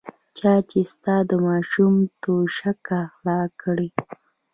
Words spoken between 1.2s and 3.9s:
د ماشوم توشکه غلا کړې.